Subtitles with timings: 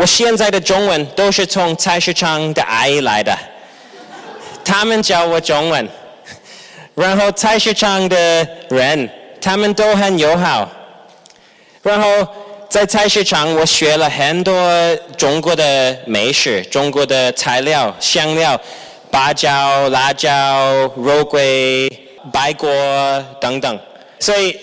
[0.00, 3.36] 我现在的中文都是从菜市场的阿姨来的，
[4.64, 5.86] 他们教我中文。
[6.94, 9.10] 然后菜市场的人，
[9.42, 10.66] 他们都很友好。
[11.82, 12.26] 然后
[12.70, 18.58] 在菜市场，我学了很多中国的美食，中国的材料、香料、
[19.10, 21.90] 八角、辣椒、肉桂、
[22.32, 22.70] 白果
[23.38, 23.78] 等等。
[24.18, 24.58] 所以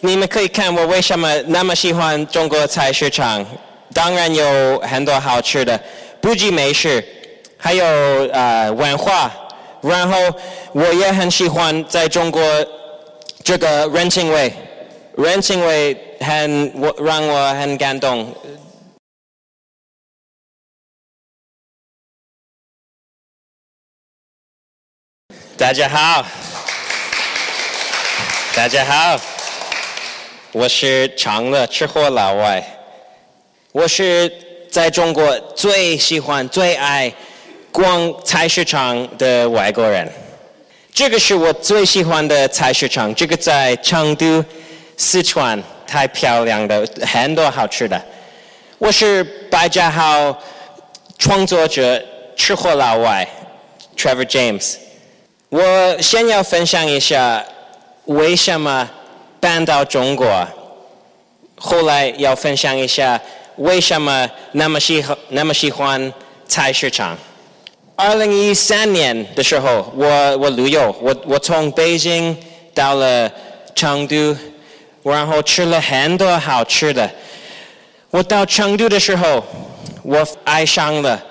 [0.00, 3.42] 你们可以看我为什么那么喜欢中国菜市场。
[3.92, 5.80] 当然有很多好吃的，
[6.20, 7.04] 不仅美食，
[7.56, 7.84] 还有
[8.32, 9.30] 呃文化。
[9.82, 10.16] 然后
[10.72, 12.42] 我也很喜欢在中国
[13.44, 14.50] 这个人情味，
[15.18, 18.34] 人情味很我让我很感动。
[25.56, 26.26] 大家好，
[28.56, 29.20] 大家好，
[30.52, 32.64] 我是长乐吃货老外，
[33.74, 34.32] 我是
[34.70, 37.12] 在中国最喜欢最爱。
[37.72, 40.08] 逛菜市场的外国人，
[40.92, 43.12] 这个是我最喜欢的菜市场。
[43.16, 44.44] 这个在成都、
[44.96, 48.00] 四川，太漂亮的，很多好吃的。
[48.78, 50.38] 我是百家号
[51.18, 52.00] 创作者，
[52.36, 53.28] 吃货老外
[53.96, 54.76] ，Trevor James。
[55.48, 57.44] 我先要分享一下
[58.04, 58.88] 为什么
[59.40, 60.46] 搬到中国，
[61.56, 63.20] 后来要分享一下
[63.56, 66.12] 为什么那么喜欢那么喜欢
[66.46, 67.16] 菜市场。
[67.96, 72.36] 二零一三年的时候，我我旅游，我我从北京
[72.74, 73.30] 到了
[73.74, 74.36] 成都，
[75.04, 77.08] 然后吃了很多好吃的。
[78.10, 79.44] 我到成都的时候，
[80.02, 81.22] 我爱上了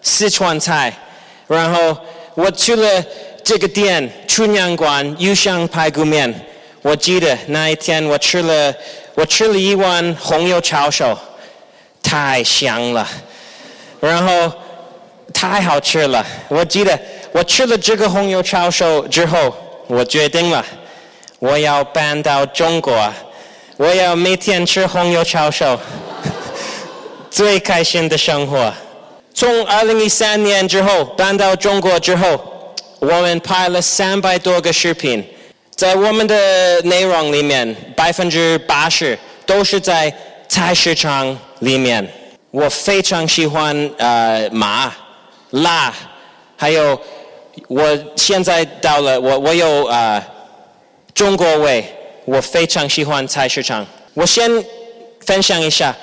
[0.00, 0.90] 四川菜，
[1.46, 1.96] 然后
[2.34, 3.04] 我去了
[3.44, 6.34] 这个店春阳馆鱼香排骨面。
[6.80, 8.74] 我记得那一天我吃了
[9.14, 11.18] 我吃了一碗红油抄手，
[12.06, 13.06] 太香了，
[14.00, 14.30] 然后。
[15.34, 16.24] 太好吃了！
[16.48, 16.98] 我记得
[17.30, 19.54] 我吃了这个红油抄手之后，
[19.86, 20.64] 我决定了，
[21.40, 23.12] 我要搬到中国，
[23.76, 25.78] 我要每天吃红油抄手，
[27.28, 28.72] 最开心的生活。
[29.34, 32.40] 从二零一三年之后搬到中国之后，
[33.00, 35.22] 我们拍了三百多个视频，
[35.74, 40.10] 在我们的内容里面，百分之八十都是在
[40.48, 42.06] 菜市场里面。
[42.50, 44.92] 我非常喜欢呃马。
[45.50, 45.94] 辣，
[46.56, 47.00] 还有
[47.68, 50.22] 我现在到了，我我有呃
[51.14, 51.84] 中国味，
[52.24, 53.86] 我非常喜欢菜市场。
[54.12, 54.50] 我先
[55.24, 55.94] 分享一下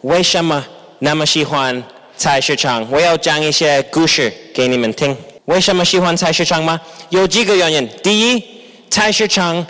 [0.00, 0.64] 为什么
[1.00, 1.80] 那么喜欢
[2.16, 2.84] 菜市场。
[2.90, 5.16] 我要讲一些故事给你们听。
[5.44, 6.80] 为什么喜欢菜市场吗？
[7.10, 7.86] 有几个原因。
[8.02, 8.42] 第一，
[8.88, 9.64] 菜市场，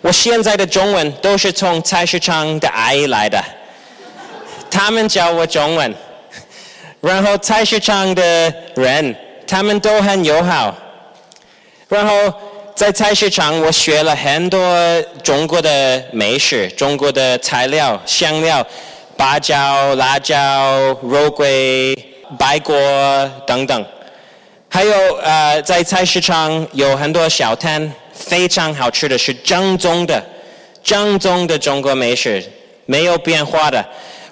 [0.00, 3.42] 我现在的中文都是从菜市场的阿姨来的，
[4.74, 5.94] 他们教我中文。
[7.00, 9.14] 然后菜市场的人，
[9.46, 10.76] 他们都很友好。
[11.88, 12.12] 然后
[12.74, 18.66] 在菜市场，我学了很多中国的美食，中国的材料、香料、
[19.16, 21.96] 八角、辣椒、肉桂、
[22.36, 22.74] 白果
[23.46, 23.86] 等等。
[24.68, 30.20] 还有呃，在菜市场有很多小摊，非常好吃的是正宗的、
[30.82, 32.42] 正宗的中国美食，
[32.86, 33.84] 没有变化的。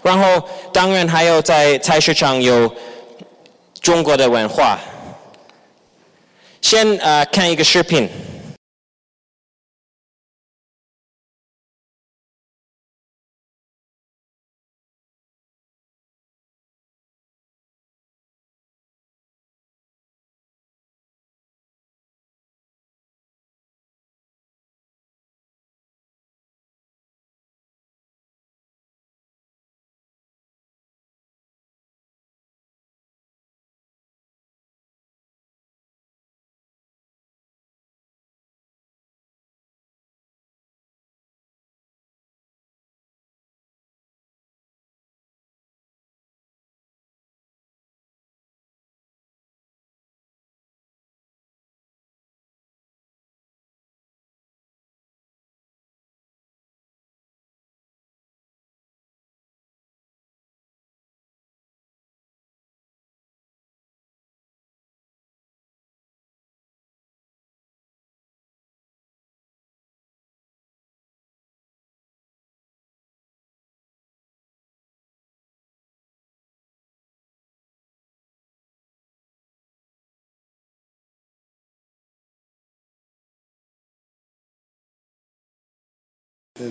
[0.02, 0.42] 然后，
[0.72, 2.72] 当然还有在菜市场有
[3.80, 4.78] 中国的文化。
[6.60, 8.08] 先呃看一个视频。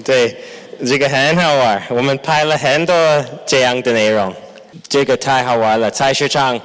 [0.06, 0.38] 对，
[0.86, 1.82] 这个很好玩。
[1.90, 4.32] 我们拍了很多这样的内容。
[4.88, 6.60] 这个太好玩了，菜市场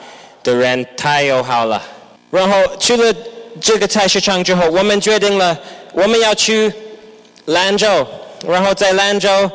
[0.45, 1.83] 的人太友好了。
[2.31, 3.15] 然后去了
[3.59, 5.59] 这个菜市场之后，我们决定了
[5.93, 6.71] 我们要去
[7.47, 8.07] 兰州，
[8.47, 9.51] 然后在兰州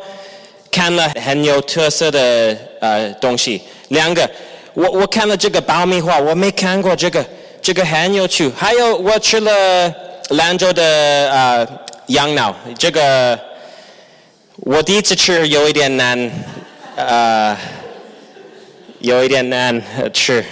[0.71, 3.61] 看了很有特色的呃东西。
[3.89, 4.27] 两个，
[4.73, 7.23] 我我看了这个爆米花，我没看过这个，
[7.61, 8.51] 这个很有趣。
[8.57, 9.93] 还有我吃了
[10.29, 10.83] 兰州的
[11.31, 11.67] 呃
[12.07, 13.39] 羊脑，这个
[14.63, 16.31] 我第一次吃有一点难，
[16.95, 17.57] 呃，
[18.99, 19.81] 有一点难
[20.13, 20.45] 吃。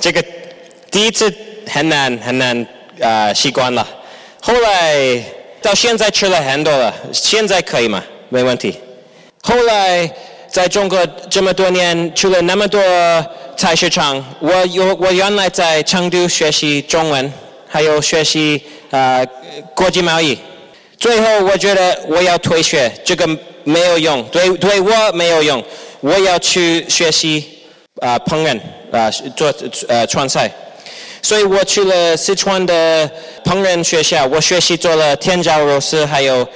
[0.00, 0.22] 这个
[0.90, 1.32] 第一次
[1.66, 2.66] 很难很难
[2.98, 3.86] 呃习惯了，
[4.40, 5.22] 后来
[5.62, 8.02] 到现在吃了很多了，现在可以吗？
[8.28, 8.76] 没问题。
[9.42, 10.10] 后来
[10.48, 12.80] 在中国这么多年，去了那么多
[13.56, 17.32] 菜市场，我有我原来在成都学习中文，
[17.66, 19.26] 还有学习呃
[19.74, 20.38] 国际贸易。
[20.98, 23.26] 最后我觉得我要退学，这个
[23.64, 25.62] 没有用，对对我没有用，
[26.00, 27.53] 我要去学习
[28.00, 28.60] 啊烹饪。
[28.92, 29.52] 啊，做
[29.88, 30.48] 呃川菜，
[31.20, 33.10] 所以我去了四川的
[33.44, 36.48] 烹饪学校，我学习做了甜椒肉丝，还有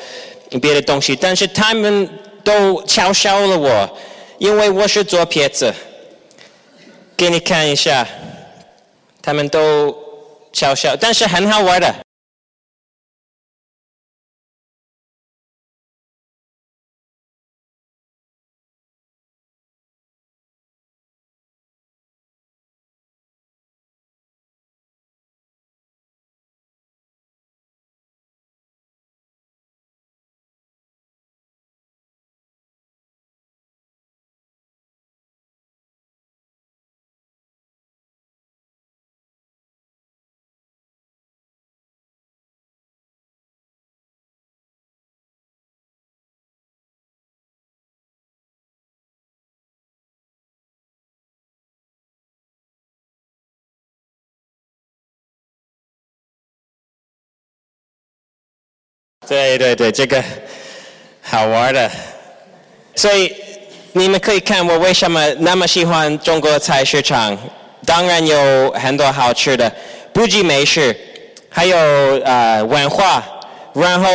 [0.62, 2.08] 别的东西，但是他们
[2.44, 3.98] 都嘲笑了我，
[4.38, 5.74] 因为我是左撇子。
[7.16, 8.06] 给你看一下，
[9.20, 9.92] 他们都
[10.52, 11.92] 嘲笑，但是很好玩的。
[59.28, 60.22] 对对对，这个
[61.20, 61.90] 好玩的。
[62.94, 63.34] 所以
[63.92, 67.36] 你们可以看我为什么那么喜欢中国菜市场。
[67.86, 69.72] 当然有很多好吃的，
[70.12, 70.94] 不仅美食，
[71.48, 71.76] 还有
[72.24, 73.24] 呃文化。
[73.72, 74.08] 然后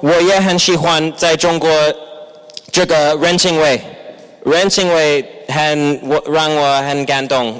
[0.00, 1.70] 我也很喜欢在中国
[2.70, 3.80] 这个人情味，
[4.44, 7.58] 人情味很我让我很感动。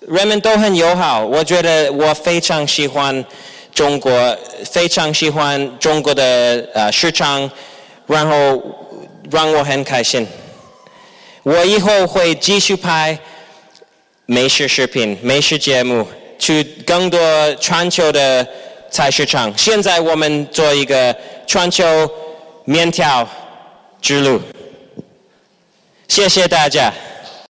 [0.00, 3.24] 人们都很友好，我觉得我非常喜欢
[3.74, 4.38] 中国，
[4.70, 7.50] 非常喜欢中国的呃市场，
[8.06, 8.62] 然后
[9.30, 10.26] 让我很开心。
[11.42, 13.18] 我以后会继续拍
[14.26, 16.06] 美食视频、美食节目，
[16.38, 17.18] 去更多
[17.56, 18.46] 全球的
[18.90, 19.52] 菜市场。
[19.58, 21.14] 现在我们做一个
[21.46, 21.84] 全球
[22.64, 23.28] 面条
[24.00, 24.40] 之路。
[26.06, 26.92] 谢谢大家。